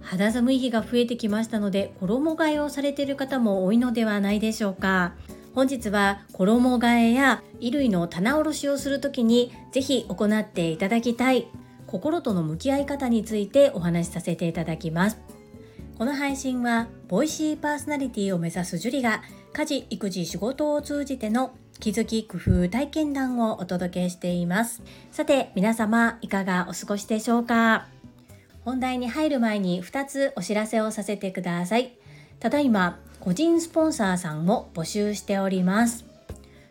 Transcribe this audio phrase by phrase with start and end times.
[0.00, 5.14] 肌寒い日が増えてきましたので衣替えをされている方も多いのではないでしょうか。
[5.54, 11.48] 本日は衣替えや衣類の棚卸しをする時にぜひ行っていただきたい
[11.86, 15.39] 心との向き合い方についてお話しさせていただきます。
[16.00, 19.22] この配信はボイシーパーソナリティを目指すジュリが
[19.52, 27.86] 家事育児仕事を通じての気づき工夫体験談をお届けしていますさて皆様いかがお過ごしでしょうか？
[28.64, 31.92] 本題に入る前に2つお知らせをさせてください。
[32.38, 36.06] ただいま個人スポンサーさんを募集しております。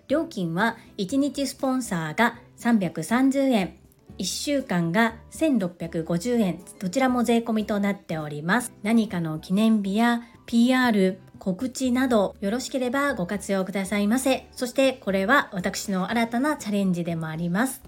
[0.07, 3.76] 料金は1日スポンサーが330円、
[4.20, 8.73] 1週間が1650円、どちらも税込みとなっております。
[8.84, 14.48] 何かの記念日や PR、告知などよろしければご活用くださいませ。
[14.52, 17.82] そしてこれは私の新たなチャレンジでもあります。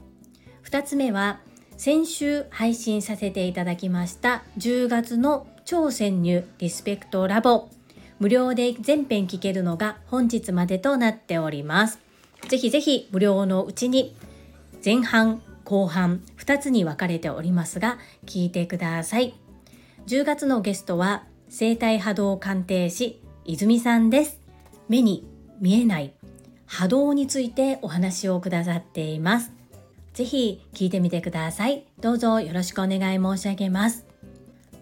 [0.63, 1.41] 2つ目は
[1.75, 7.69] 先週配信させていただきました10月の超潜入リスペクトラボ
[8.19, 11.99] 無料で全編聞けるのが本日までとなっております。
[12.47, 14.15] ぜひぜひ無料のうちに
[14.83, 19.35] 前半後半2つに分かれておりますが聞いてください。
[20.05, 24.41] 10月のゲストは生体波動鑑定士泉さんです。
[24.89, 25.25] 目に
[25.61, 26.13] 見えない
[26.65, 29.53] 波動についてお話をくださっています。
[30.13, 31.85] ぜひ聞いてみてください。
[32.01, 34.05] どうぞよろしくお願い申し上げます。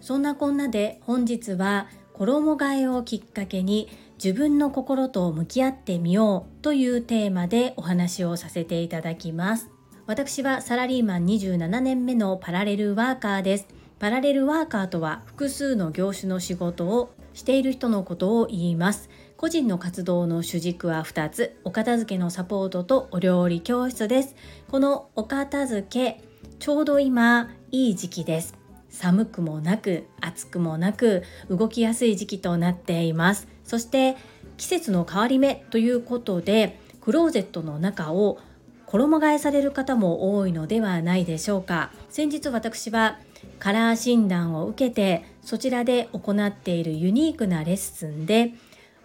[0.00, 9.69] そんなこんなで本日は衣替えをきっかけに自分の心と向き合ってみようというテーマでお話をさせていただきます。
[10.10, 13.68] 私はサラリーマン27年目のパラレルワーカーです。
[14.00, 19.08] パラレルワーカーとは複数の業種の仕事をしている人のことを言います。
[19.36, 24.34] 個人の活動の主軸は2つお片付けのサポートとお料理教室です
[24.68, 26.24] このお片付け
[26.58, 28.58] ちょうど今いい時期です
[28.88, 34.16] 寒くもなく暑くもなく動きやすい時期となっていますそして
[34.56, 38.38] 季節の変わり目ということでクローゼットの中を
[38.90, 43.18] 衣替えされる方も多いのではないでしょうか先日私は
[43.60, 48.52] カラー診断を受けてそちらで行っているユニークなレッスンで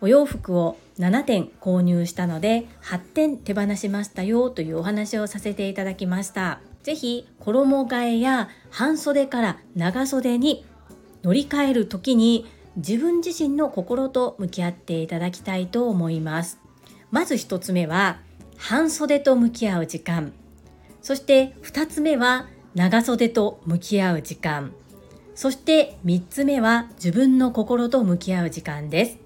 [0.01, 6.59] お洋服を7点購入したので8点手放しましたよというお話をさせていただきました。
[6.83, 10.65] ぜひ衣替えや半袖から長袖に
[11.23, 16.59] 乗り換える時に自分自身の心と向き合っていただきたいと思います。
[17.09, 18.19] まず1つ目は
[18.57, 20.33] 半袖と向き合う時間。
[21.01, 24.73] そして2つ目は長袖と向き合う時間。
[25.35, 29.25] そして3つ目は自分の心と向き合う時間です。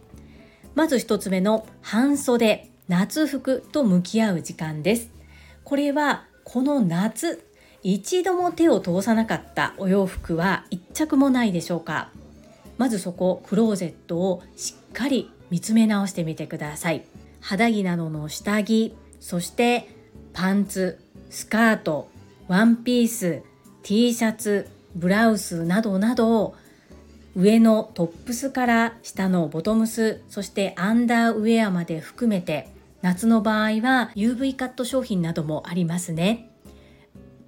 [0.76, 5.12] まず1つ目の半袖夏服と向き合う時間です
[5.64, 7.46] これはこの夏
[7.84, 12.10] 一度も手を通さなかったお洋服は一着もないでしょうか
[12.78, 17.06] まずそこクローゼットをしっかり見つめ直してみてください
[17.42, 19.90] 肌着などの下着そして
[20.34, 21.00] パンツ
[21.30, 22.10] スカート
[22.48, 23.44] ワンピース
[23.84, 26.56] T シャツブラウスなどなど
[27.36, 32.70] 上のトップスから下のボトムスそしてアンダーウェアまで含めて
[33.02, 36.50] 夏の場合は UV カット商品などもありますね。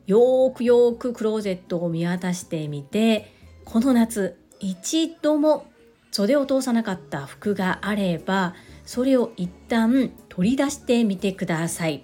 [0.08, 3.32] よーくよーくクローゼットを見渡してみて
[3.66, 5.66] この夏一度も
[6.12, 8.54] 袖を通さなかった服があれば
[8.92, 12.04] それを一旦取り出してみてください。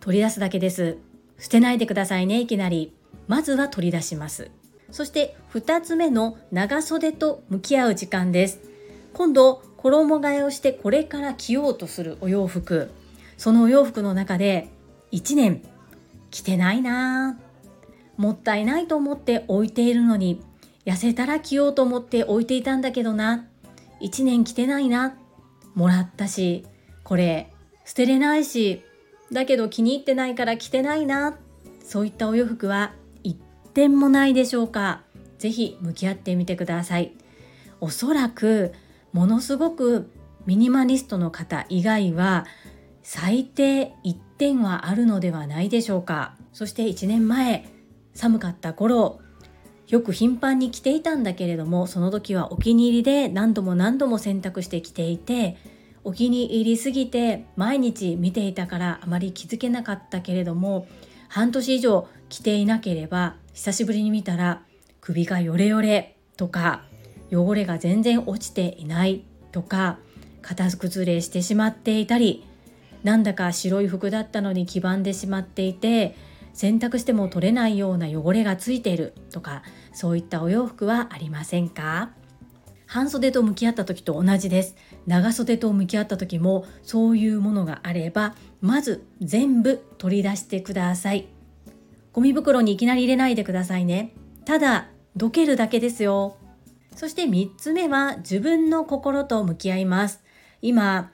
[0.00, 0.98] 取り出すだけです。
[1.38, 2.94] 捨てないでくださいねいきなり。
[3.26, 4.50] まずは取り出します。
[4.90, 8.60] そして2つ目の長袖と向き合う時間です。
[9.14, 12.90] 今度衣替えをしてこれから着ようとするお洋服。
[13.38, 14.68] そのお洋服の中で
[15.12, 15.62] 1年
[16.30, 17.38] 着てないな。
[18.18, 20.42] もったいないと思って置いているのに
[20.84, 23.46] 痩せたら着ようと思って置いていたんだけどな。
[24.02, 25.16] 1年着てないな。
[25.76, 26.66] もらったし
[27.04, 27.52] これ
[27.84, 28.82] 捨てれないし
[29.30, 31.38] だけど気に入ってないから着てないな
[31.84, 32.92] そういったお洋服は
[33.76, 35.02] 点もないでしょうか。
[35.36, 37.12] ぜひ向き合ってみてください。
[37.78, 38.72] おそらく
[39.12, 40.10] ものすごく
[40.46, 42.46] ミニマリストの方以外は
[43.02, 46.36] 最低1点はあるのではないでしょうか。
[46.54, 47.70] そして1年前
[48.14, 49.20] 寒かった頃
[49.88, 55.56] よく頻繁に着ていたんだけれどもその時はお気に入りで何度も何度も洗濯して着ていて
[56.02, 60.86] お気に入りすぎて毎日見ていたからあまり気づけなかったけれども
[61.28, 64.62] 半年以上着ていなければ久しぶりに見たら
[65.00, 66.84] 首がヨレヨレとか
[67.32, 69.98] 汚れが全然落ちていないとか
[70.42, 72.44] 型崩れしてしまっていたり
[73.02, 76.16] なんだか白い服だったのに黄ばんでしまっていて
[76.56, 79.62] 洗濯しても取れないような汚れがついているとか
[79.92, 82.10] そういったお洋服はありませんか？
[82.86, 84.74] 半袖と向き合った時と同じです。
[85.06, 91.26] 長袖と向き合った時もそういうものがあればまず全部取り出してください。
[92.12, 94.14] ゴミ袋にいきなり入れないでくださいね。
[94.46, 96.36] ただどけるだけですよ。
[96.94, 100.22] そして3つ目は自分の心と向き合います。
[100.62, 101.10] 今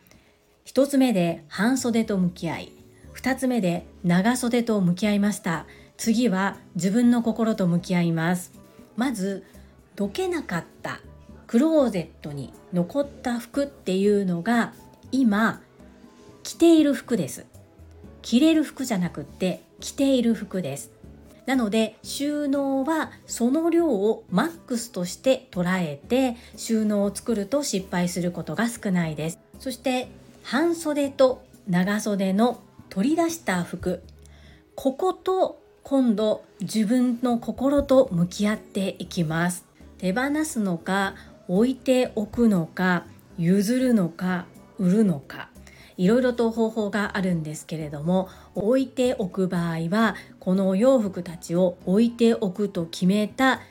[0.67, 2.73] 1つ目で半袖と向き合い。
[3.23, 5.67] 2つ目で長袖と向き合いました。
[5.97, 8.53] 次は自分の心と向き合います。
[8.97, 9.45] まず
[9.95, 11.01] どけなかった
[11.47, 14.73] クローゼットに残った服っていうのが
[15.13, 15.61] 今
[16.43, 17.47] 着ている服です。
[18.23, 20.91] 着れる服じゃなくって着ている服です。
[21.47, 29.39] なので収納はその量をマックスとして捉えて収納を作ると失敗することが少ないです。
[29.61, 30.09] そして
[30.43, 32.61] 半袖と長袖の
[32.93, 34.03] 取り出した服。
[34.75, 39.65] ここと今度自分の心と向き合っていきます。
[39.97, 41.15] 手放すのか
[41.49, 43.07] 置いておくのか
[43.39, 44.45] 譲るのか
[44.79, 45.49] 売るのか。
[45.97, 53.63] いろいろと方法があるんですけれども置いておく場合はこのお洋服たちを置いておくと決めた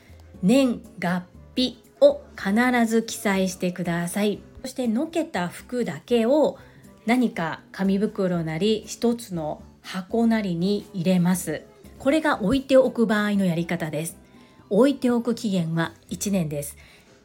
[0.42, 1.26] 年月
[1.56, 4.42] 日を必ず記載してください。
[4.64, 6.58] そしてのけた服だけを
[7.06, 11.64] 何か紙袋なり一つの箱なりに入れます。
[11.98, 14.18] これが置いておく場合のやり方です。
[14.70, 16.78] 置いておく期限は1年です。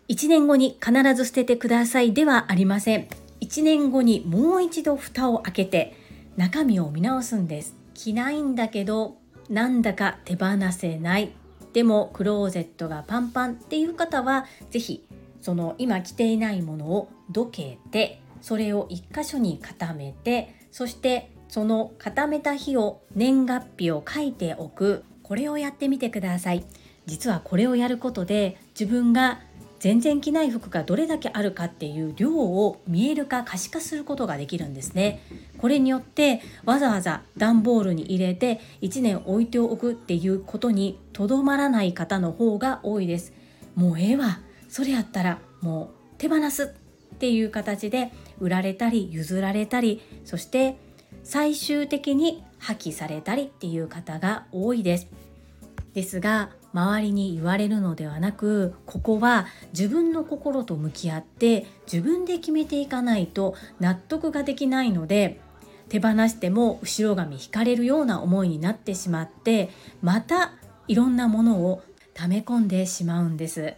[0.08, 3.08] 1年後に必ず捨ててくださいではありません。
[3.40, 5.94] 1年後にもう一度蓋を開けて
[6.36, 7.74] 中身を見直すんです。
[7.94, 9.16] 着ないんだけど
[9.48, 11.32] なんだか手放せない。
[11.72, 15.06] でもクローゼットがパンパンっていう方は是非
[15.42, 25.04] その今着ていないものをどけてそれを1箇所に固めてそしてその固めた日を年月日を書いておく。
[25.22, 26.64] これをやってみてください。
[27.06, 29.40] 実はこれをやることで自分が
[29.80, 35.20] 全然着ない服がどれだけあるかっていう量を見える化可視化することができるんですね。
[35.58, 43.32] これによってわざわざ段ボールに入れて1年置いておくっていうことにとどまらない方の方が多いです。
[43.74, 44.40] もうええわ。
[44.68, 45.88] それやったらもう
[46.18, 46.74] 手放す
[47.14, 50.76] っていう形で売られたり譲られたりそして
[51.22, 55.08] 最終的に破棄されたりっていう方が多いです
[55.94, 65.40] ですが周りに言われるのではなくここは自分の心と向き合って自分で決めていかないと納得ができないので
[65.88, 69.70] 手放しても後ろ髪引かれるような思いになってしまって
[70.02, 70.52] また
[70.86, 73.74] いろんなものを溜め込んでしまうんです。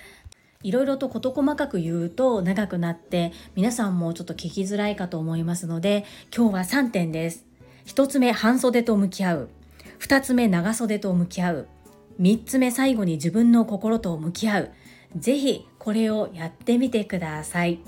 [0.64, 6.04] いろいろと事細かく言うと長くなって皆さんもちょっと聞きづらいかと思いますので
[6.36, 7.46] 今日は3点です。
[7.86, 9.48] 1つ目半袖と向き合う。
[10.00, 11.68] 2つ目長袖と向き合う。
[12.20, 14.70] 3つ目最後に自分の心と向き合う。
[15.16, 17.78] 是非これをやってみてください。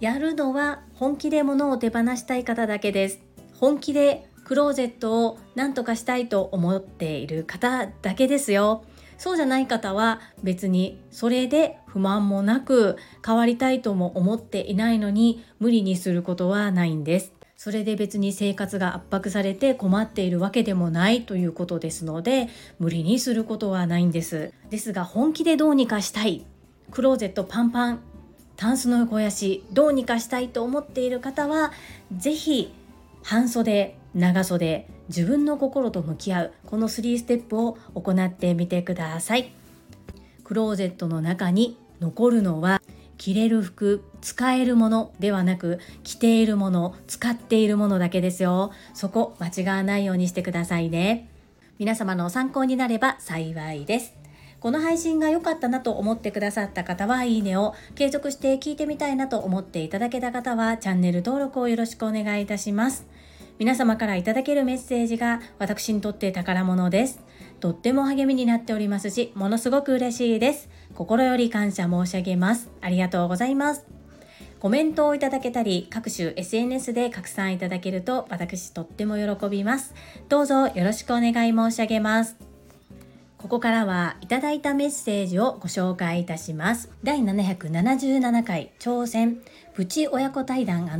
[0.00, 3.20] やるのは本気で物を手放したい方だけです。
[3.54, 8.82] 本気でクローゼットを何とかしたいと思っている方だけですよ。
[9.20, 12.96] そうじゃない方は別にそれで不満もなく
[13.26, 17.32] 変わりたいとも思っていないのに無理にすることはないんです。
[17.56, 22.48] それで別に生活が圧迫されて困っているわけでもないということですので
[22.78, 24.52] 無理にすることはないんです。
[24.70, 26.46] ですが本気でどうにかしたい。
[26.90, 28.00] クローゼットパンパン。
[28.56, 31.72] タンスの肥やしどうにかしたいと思っている方は
[32.14, 32.74] 是非
[33.22, 39.59] 半袖長袖自分の心と向き合うこの3ステップを行ってみてください。
[40.50, 42.82] クローゼットの中に残るのは
[43.18, 48.72] 着れる服使えるものではなく着ているもの使っているものだけですよ。
[48.92, 51.28] そこ間違わないようにしてくださいね。
[51.78, 54.12] 皆様の参考になれば幸いです。
[54.58, 63.06] この配信が良かったなと思ってくださった方はいいねを継続して聞いてみたいなと思っていただけた方はチャンネル登録をよろしくお願いいたします。
[63.60, 67.20] 皆様からいただけるメッセージが私にとって宝物です。
[67.60, 72.70] とっても励みになっておりますしものすごく嬉しいです心より感謝申し上げます。
[72.80, 73.86] ありがとうございます。
[74.58, 79.94] コメントをいただけたり、各種 SNS で拡散いただけると私とっても喜びます。
[80.28, 82.36] どうぞよろしくお願い申し上げます。
[83.38, 86.90] ここからはいただいたメッセージをご紹介いたします。
[87.02, 89.40] 第777回挑戦
[89.72, 90.90] プチ親子対談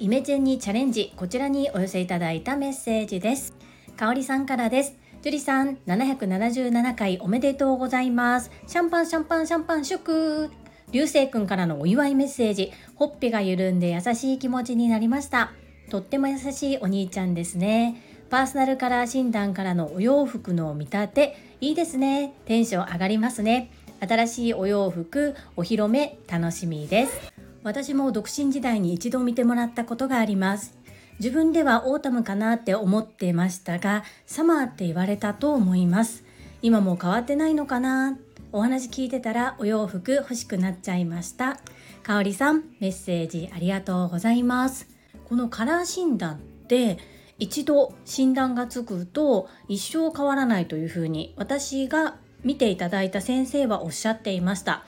[0.00, 3.54] イメチェンにチャレンジこちらにお寄せいただいたメッセージです。
[3.96, 5.05] かおりさんからです。
[5.26, 8.52] 樹里さん、777回おめでとうございます。
[8.68, 10.50] シャンパンシャンパンシャンパン祝
[10.92, 15.50] 流星くんからのお祝いメッセージ、ほっぺが緩んで優しい気持ちになりました。
[15.90, 18.00] とっても優しいお兄ちゃんですね。
[18.30, 21.36] パーソナルカラー診断からのお洋服の見立て。
[21.60, 22.32] いいですね。
[22.44, 23.72] テンション上がりますね。
[23.98, 27.32] 新しいお洋服お披露目楽しみです。
[27.64, 30.78] 私も独身時代に一度見てもらったことがあります。
[31.18, 36.24] 自分ではオータムかなって思ってましたがサマーって言われたと思います。
[36.62, 38.18] 今も変わってないのかな？
[38.52, 41.58] お話聞いてたらお洋服欲しくなっちゃいました。
[42.02, 44.88] かおりさんメッセージありがとうございます。
[45.28, 46.98] このカラー診断って
[47.38, 54.84] 一度診断がつくと一生変わらないというふうに私が見ていただいた先生はおっしゃっていました。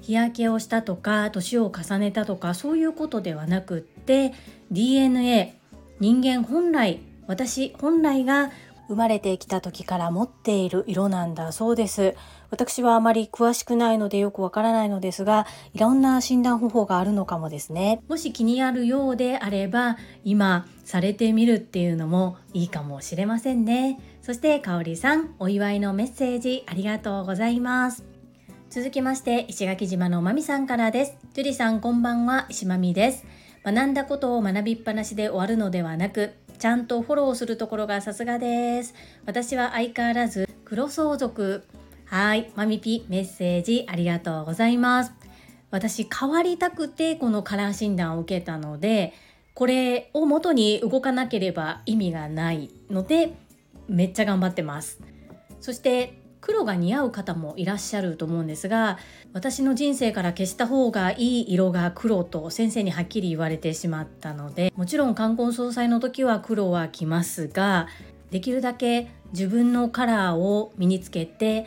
[0.00, 4.32] 日焼けをしたとか年を重ねたとかそういうことではなくって
[4.70, 5.54] DNA
[6.04, 8.50] 人間本来私本来が
[8.88, 12.14] 生まれてきた時から持っている色なんだそうです。
[12.50, 18.02] 私はあまり詳しくないのでよくわからないのですがいろんな診断方法があるのかもですね。
[18.06, 23.98] もし気になるようであれば今されてみるっていうのもいいかもしれませんね。
[24.20, 28.04] そしてかおりさんお祝いのメッセージありがとうございます。
[28.68, 31.16] 続きまして石垣島のまみさんからです。
[31.32, 32.44] 樹里さんこんばんは。
[32.50, 33.24] 石まみです。
[33.64, 38.94] 学んだことを学びっぱなしで終わるのではなくちゃんとフォローするところがさすがです。
[39.26, 41.64] 私は相変わらず黒相続
[42.04, 42.52] はい。
[42.54, 45.12] マミピメッセージありがとうございます。
[45.70, 49.12] 私変わりたくてこのカラー診断を受けたので
[49.54, 53.34] これを元に動かなければ意味がないので
[53.88, 55.00] めっちゃ頑張ってます。
[55.60, 58.98] そして黒が似合う方もいらっしゃると思うんですが
[59.32, 67.88] 私の人生から消した方がいい色が黒と先生にはっきり言われてしまったのでもちろん冠婚葬祭の時は黒は着ますが
[68.30, 71.66] できるだけ自分のカラーを身につけて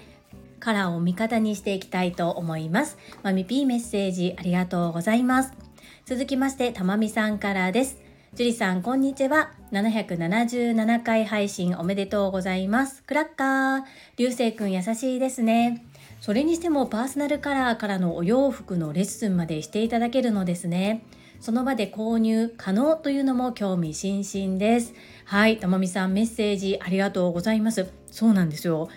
[0.60, 2.98] カラーを味方にしていきたいと思います。
[3.24, 5.54] まみぴーメッセージありがとうございます。
[6.06, 8.07] 続きまして、たまみさんからです。
[8.36, 9.52] 樹里さん、こんにちは。
[9.72, 13.02] 777回配信おめでとうございます。
[13.04, 13.84] クラッカー。
[14.18, 15.86] 流星くん優しいですね。
[16.20, 21.04] それにしてもパーソナルカラーからのお洋服のレッスンまでしていただけるのですね。
[21.40, 24.94] その場で購入可能というのも興味津々です。
[25.26, 27.88] はい、たまみさんメッセージありがとうございます。
[28.12, 28.90] そうなんですよ。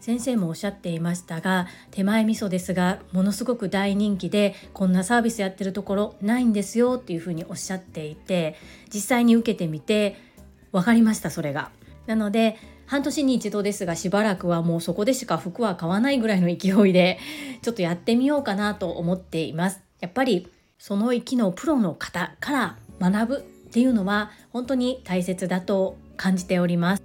[0.00, 8.56] 先生もおっしゃっていましたが手前味噌ですがものすごく大人気でこんなサービスやってるところないんですよっていうふうにおっしゃっていて
[8.92, 10.16] 実際に受けてみて
[10.72, 11.70] 分かりましたそれが。
[12.06, 17.20] なので半年に一度ですがしばらくはもうそこでしか服は買わないぐらいの勢いで
[17.62, 19.80] ちょっとやってみようかなと思っています。
[20.00, 23.40] やっぱりその域のプロの方から学ぶっ
[23.70, 27.02] ていうのは本当に大切だと感じております。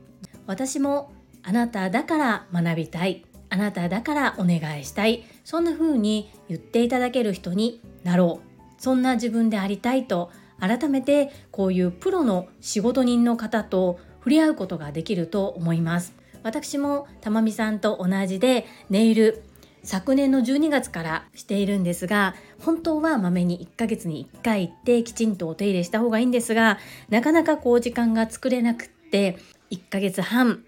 [0.48, 1.12] 私も
[1.48, 3.24] あなただから学びたい。
[3.50, 5.24] あなただからお願いしたい。
[5.44, 8.82] そんな風に言っていただける人になろう。
[8.82, 16.16] そんな自分でありたいと改めてこういうプロの仕事人の方と触れ合うことができると思います。
[16.42, 19.44] 私もたまみさんと同じでネイル
[19.84, 29.38] 昨年の12月からしているんですが本当はまめに1ヶ月に1回行ってきちんとお手入れした方がいいんですがなかなかこう時間が作れなくって
[29.72, 30.64] 1ヶ月半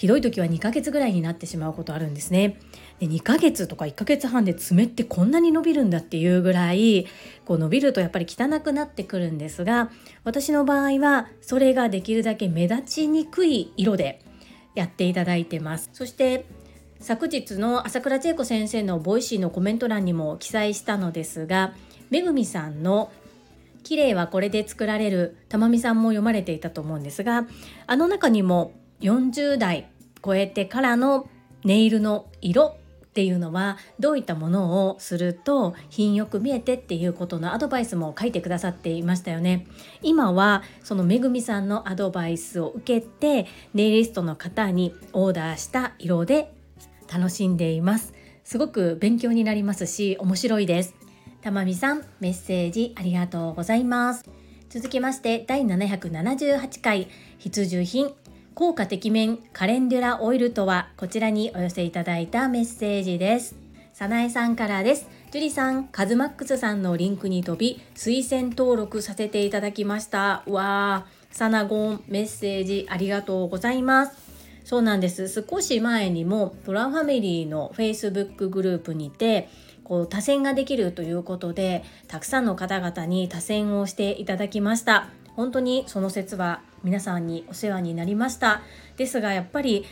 [0.00, 2.56] ひどい時は2ヶ月ぐらいになってしまうことあるんですね。
[3.00, 7.06] で2ヶ月とか1ヶ月半で爪ってこんなに伸びるんだっていうぐらい
[7.44, 9.90] こう伸びるとやっぱり汚くなってくるんですが
[10.24, 14.24] 私の場合はそれができるだけ目立ちにくい色で
[14.74, 15.90] やっていただいてます。
[15.92, 16.46] そして
[17.00, 21.74] 昨日の朝倉千恵子先生の Voicy のコメント欄にも記載したのですが
[22.08, 23.12] めぐみさんの
[23.82, 27.46] 綺麗はこれで作られるたまみさんも読まれていたと思うんですが
[27.86, 29.88] あの中にも40代
[30.24, 31.28] 超えてからの
[31.64, 32.76] ネイルの色
[33.10, 39.66] っていうのはどういったものをすると品よく見えてっていうことのアドバイスも書いてくださっていましたよね。
[40.00, 46.52] 今はそのめぐみさんのアドバイスを受けてネイリストの方にオーダーした色で
[47.12, 48.14] 楽しんでいます。
[48.44, 50.94] すごく勉強になりますし面白いです。
[51.42, 54.24] たまみさんメッセージありがとうございます。
[54.68, 58.14] 続きまして第778回必需品
[58.60, 63.56] 効果てきめんカレンデュラオイルとはこちらにお寄せいただいたメッセージです。
[63.94, 65.08] さなえさんからです。
[65.30, 70.42] ジュリさん、カズマックスさんのリンクに飛び、推薦登録させていただきました。
[70.46, 74.18] わー、サナゴンメッセージありがとうございます。
[74.64, 75.28] そうなんです。
[75.50, 79.48] 少し前にもトラファミリーの Facebook グループにて、
[79.84, 85.08] こう多選ができるということで、たくさんの方々に多選をしていただきました。
[85.34, 88.62] 本当にその説は皆さんにお世話になりました。
[88.96, 89.84] ですがやっぱり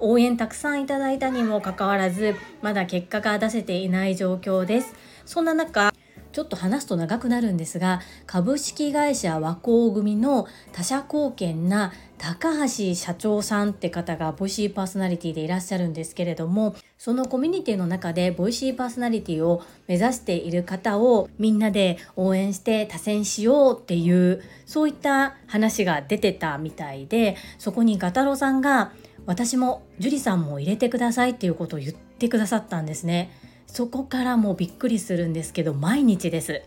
[0.00, 4.94] 応援たくさんいただいたにもかかわらずまだ結果が出せていない状況です。
[5.24, 5.93] そんな中
[6.34, 28.92] ちょっと話すと長くなるんですが株式会社和光組の他社貢献な高橋社長さんって方が Voicy パーソナリティでいらっしゃるんですけれどもそのコミュニティの中で Voicy パーソナリティを目指している方をみんなで応援して他薦しようっていうそういった話が出てたみたいでそこにガタロさんが
[29.26, 33.30] 私も樹里さんも入れてくださいっていうことを言ってくださったんですね。
[33.74, 36.62] そこからもうびっくりするんですけど毎日です。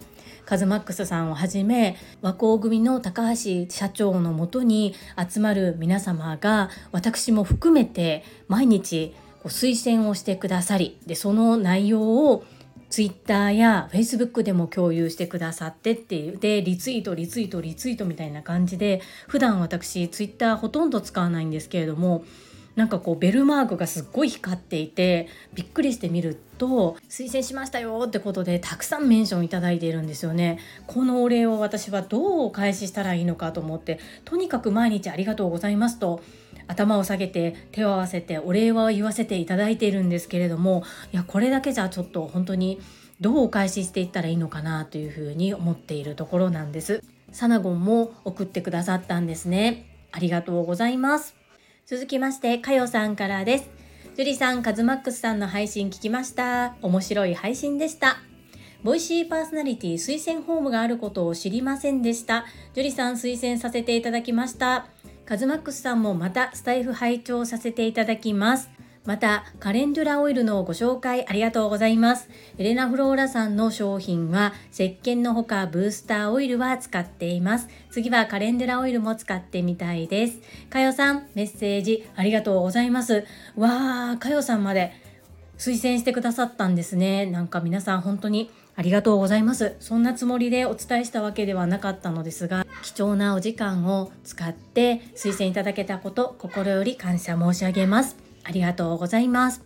[0.45, 9.13] カズマックスさんをはじめ和光組の高橋社長のもとに集まる皆様が私も含めて毎日
[9.45, 12.45] 推薦をしてくださりでその内容を
[12.89, 22.23] ツイッターやフェイスブックでも共有してくださってっていうでリツイートリツイートリツイートみたいな感じで普段私ツイッターほとんど使わないんですけれども
[22.77, 36.22] なんかこうベルマークがすっごい光っていてびっくりしてみると推薦しましたよってことでたくさんメンションいただいているんですよねこのお礼を私はどうお返ししたらいいのかと思ってとにかく毎日ありがとうございますと
[36.67, 42.79] 頭を下げて手を合わせてお礼は言わせていただいているんですけれどもいやこれだけじゃちょっと本当に
[43.19, 47.01] どうお返ししていったらいいのかなというふうに思っているところなんです。
[47.31, 49.88] サナゴンも送ってくださったんですね。
[50.12, 51.46] ありがとうございます。
[51.89, 53.70] 続きまして、かよさんからです。
[54.17, 56.75] ジュリさん、カズマックスさんの配信聞きました。
[56.82, 58.17] 面白い配信でした。
[58.84, 62.44] ボイシーパーソナリティ推薦ホームがあることを知りませんでした。
[62.74, 64.88] ジュリさん推薦させていただきました。
[65.25, 68.70] カズマックスさんもまたスタイフ拝聴させていただきます。
[69.07, 72.27] また、カレンデュラオイルのご紹介ありがとうございます。
[72.57, 77.69] エレナフローラさんの商品は、石鹸のほかブースターオイルは使っています。
[77.89, 80.39] 次はカレンデュラオイルも使ってみたいです。
[80.69, 83.23] かよさん、メッセージありがとうございます。
[83.55, 84.91] わー、かよさんまで
[85.57, 87.25] 推薦してくださったんですね。
[87.27, 89.77] なんか皆さん本当にありがとうございます。
[89.79, 98.26] そんなつもりでお伝えしたわけではなかったのですが、貴重なお時間を使って推薦いただけたこと、心より感謝申し上げます。
[98.47, 99.61] ありがとうございます。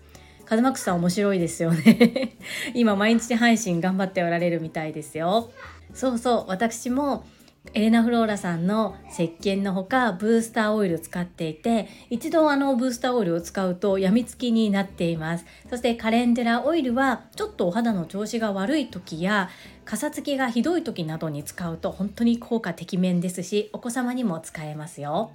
[0.45, 2.35] カズマックスさん面白いですよね
[2.75, 5.51] 今毎日配信頑張っておられるみたいですよ。
[5.93, 7.23] そうそう、私も
[7.73, 19.49] エレナ・フローラさんの石鹸のほかブースターオイルを使っていて一度あのブースターオイルを使うと病みつきになっていますそしてカレンデラオイルはちょっとお肌の調子が悪い時や
[19.85, 25.31] かさつきがひどい時などに使うと本当に効果てきめんですしお子様にも使えますよ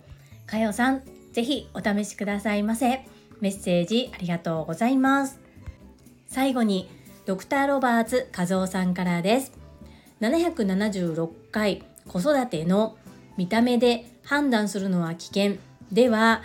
[0.47, 5.41] かよさんぜひお試しくださいませメッセージありがとうございます。
[6.27, 6.89] 最後に
[7.25, 9.53] ドクターロバーツ和夫さんからです。
[10.21, 12.97] 776回子育ての
[13.37, 15.57] 見た目で判断するのは危険。
[15.93, 16.43] では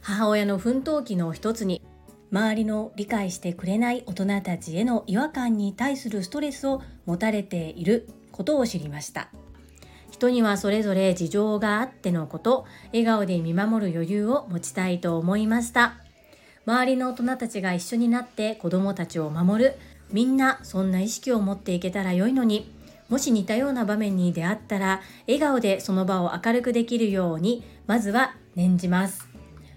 [0.00, 1.82] 母親の奮闘期の一つに
[2.30, 9.28] 周りの理解してくれない大人たちへの違和感に対するストレスを持たれていることを知りました。
[10.10, 15.96] 人にはそれぞれ事情があってのこと笑顔で見守る余裕を持ちたいと思いました。
[16.68, 19.74] 周りの大人たちが一緒になって子供たちを守る。
[20.12, 22.70] みんなそんな意識を持っていけたら良いのに。
[23.08, 29.26] もし似たような場面に出会ったら笑顔でその場を明るくできるようにまずは念じます。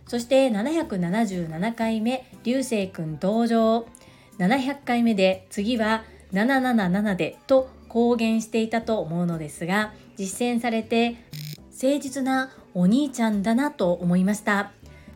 [0.06, 3.86] そして777回目流星くん登場。
[4.38, 11.16] 700回目で次は777でと公言していたと思うのですが実践されて
[11.72, 14.74] 誠実なお兄ちゃんだなと思いました。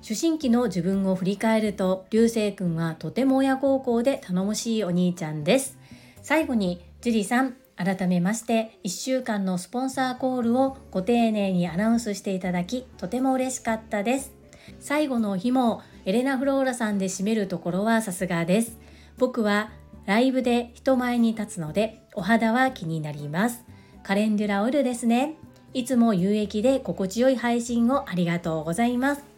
[0.07, 5.79] 思春期の自分を振り返ると流星くんはとても親孝行で頼もしいお兄ちゃんです。
[6.21, 14.31] 最後に樹里さん改めまして1週間のスポンサーコールをご丁寧にアナウンスしていただきとても嬉しかったです。
[14.79, 18.77] 最後の日もエレナ・フローラさんで締めるところはさすがです。
[19.17, 19.71] 僕は
[20.05, 23.65] ライブで人前に立つのでお肌は気になります。
[24.03, 25.33] カレンデュラオイルですね。
[25.73, 29.34] いつも有益で心地よい配信をありがとうございます。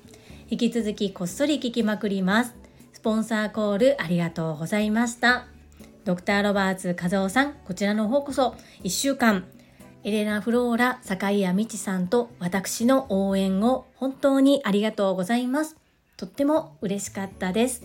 [0.50, 2.56] 引き続きこっそり聞きまくります。
[2.94, 5.46] スポンサーコールありがとうございました。
[6.06, 8.56] ドクターロバーツ和夫さん、こちらの方こそ
[8.86, 9.46] 1週間、
[10.06, 15.76] エレナ・フローラ、坂井谷美智さんと私の応援を本当にありがとうございます。
[16.16, 17.84] とっても嬉しかったです。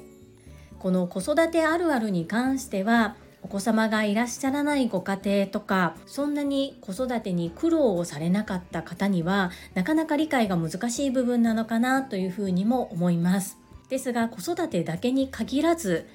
[0.79, 13.59] この子育てあるあるに関しては、お子様がいらっしゃらないご家庭とかそんなに子育てに苦労をされなかった方にはなかなか理解が難しい部分なのかなというふうにも思います。
[13.89, 16.09] ですが子育てだけに限らず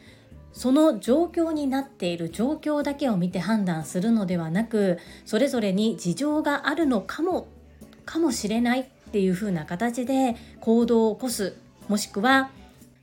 [0.52, 7.48] その状況になっている状況だけを見て判断するのではなくそれぞれに事情があるのかも
[8.06, 11.56] かもしれないっていう風な形で行動を起こす
[11.88, 12.50] もしくは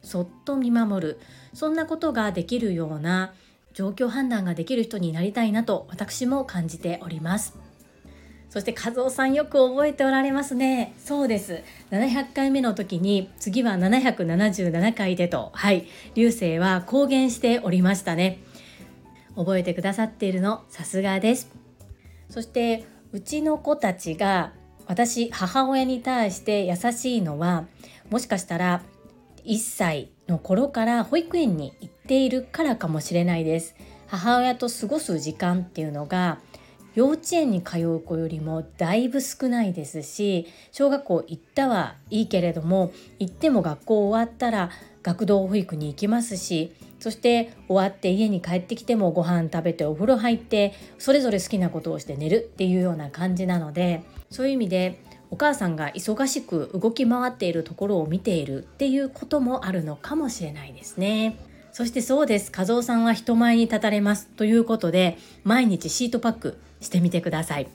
[0.02, 1.20] そっと見守る
[1.52, 3.32] そんなことができるような
[3.74, 7.58] 状況判断ができる人になりたいなと私も感じております。
[8.48, 10.94] そして和夫さんよく覚えておられますね。
[11.04, 11.62] そうです。
[11.90, 15.50] 700回目の時に次は777回でと。
[15.54, 15.86] はい。
[16.14, 18.38] 流星は公言しておりましたね。
[19.34, 21.50] 覚えてくださっているのさすがです。
[22.30, 24.52] そしてうちの子たちが
[24.86, 27.66] 私母親に対して優しいのは
[28.10, 28.82] もしかしたら
[29.44, 33.74] 1歳の頃から保育園に行っているからかもしれないです
[34.06, 36.38] 母親と過ごす時間っていうのが
[36.94, 44.70] 幼稚園に通う子よりもだいぶ少ないですし小学校行ったはいいけれども行っても学校終わったら
[45.02, 61.36] 学童保育に行きますしそして終わって家に帰ってきてもご飯食べてお風呂入ってそれぞれ好きなことをして寝るっていうような感じなのでそういう意味でお母さんが忙しく動き回っているところを見ているっていうこともあるのかもしれないですね。
[61.74, 62.52] そしてそうです。
[62.56, 64.28] 和夫さんは人前に立たれます。
[64.28, 67.66] ということで、毎日シートパックしてみてください。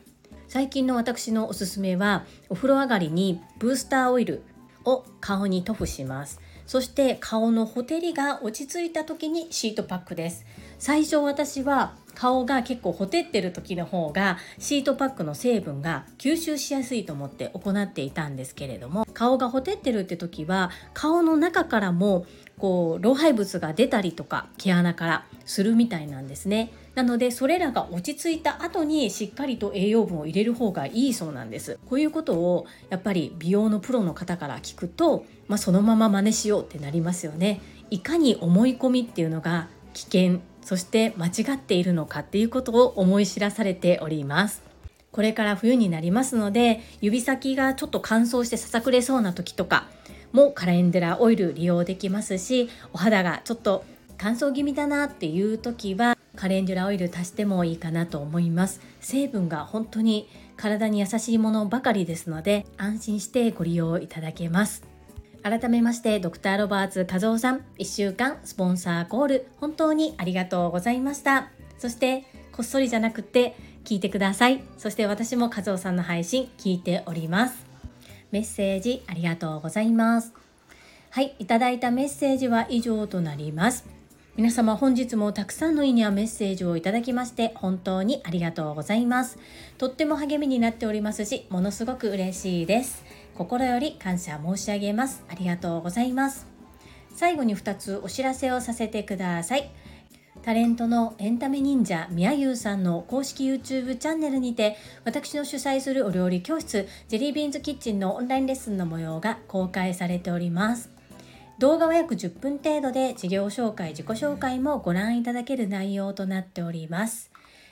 [0.47, 4.41] 最近の私のおすすめは、お風呂上がりにブースターオイル
[4.85, 6.39] を顔に塗布します。
[6.65, 10.45] そして顔のほてりが落ち着いた時にシートパックです。
[10.79, 22.25] 最初私は顔が結構ほてってる時の方がシートパックの成分が吸収しやすいと思って行っていたんですけれども顔がほてってるって時は顔の中からも
[22.57, 26.73] こう老廃物が出たりとか毛穴からするみたいなんですね。
[26.95, 31.79] なのでそれらが落ち着いた後にしっかりと栄養分を入れる方がいいそうなんです。
[31.85, 37.61] こういうことをやっぱり美容のプロの方から聞くと、まあ、そのまま真似しようってなりますよね。
[37.89, 44.63] いかに思い込みっていうのが危険そして間違っているのかっていうことを思い知らされております。
[45.11, 49.87] これから冬になりますので指先がちょっと乾燥してささくれそうな時とか
[50.31, 53.83] もカレンデュラオイル利用できますしお肌がちょっと
[54.17, 58.81] 乾燥気味だなっていう時はカレンデュラオイル足してもいいかなと思います。
[59.01, 64.88] 成分が本当に体に優しいものばかりですので安心してご利用いただけます。
[65.41, 67.65] 改めましてドクターロバーツ和夫さん。
[67.77, 69.47] 1週間スポンサーコール。
[69.57, 71.49] 本当にありがとうございました。
[71.77, 74.61] そしてこっそりじゃなくて聞いてください。
[74.77, 77.65] そして私も和夫さんの配信聞いております。
[78.31, 80.33] メッセージありがとうございます。
[81.11, 83.85] はいいただいたメッセージは以上となります。
[84.35, 89.37] 皆様本日もたくさんのいいねやメッセージをいただきまして本当にありがとうございます。
[89.77, 93.03] とっても励みになっておりますしものすごく嬉しいです。
[93.39, 95.23] 心より感謝申し上げます。
[95.29, 96.45] ありがとうございます。
[97.15, 99.71] 最後に2つお知らせをさせてください。
[100.41, 104.75] タレントのエンタメ忍者みやゆうさんの公式 YouTube チャンネルにて
[105.05, 110.89] 私の主催するお料理教室ジェリービーンズキッチンのオンラインレッスンの模様が公開されております。
[111.59, 117.31] 動画は約10分程度で事業紹介自己紹介もご覧いただける内容となっております。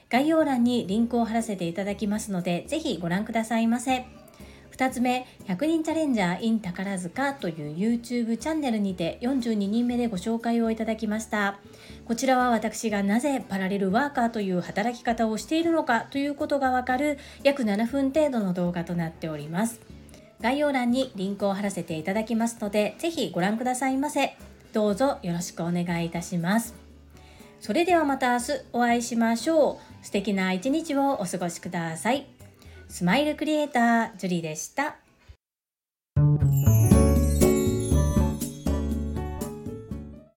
[0.10, 4.06] 概要欄にリンクを貼らせていただきますのでぜひご覧くださいませ。
[4.78, 11.58] 2つ目、100人チャレンジャー in 宝塚という YouTube チャンネルにて42人目でご紹介をいただきました。
[12.06, 19.82] こちらは私がなぜパラレルワーカーという働き方をしているのかということがわかる約7分程度の動画となっております。
[20.42, 24.38] 概要欄にリンクを貼らせていただきますので、ぜひご覧くださいませ。
[24.74, 26.76] どうぞよろしくお願いいたします。
[27.62, 30.06] それではまた明日お会いしましょう。
[30.06, 32.37] 素敵な一日をお過ごしください。
[32.90, 34.96] スマイルクリエイタージュリーでした。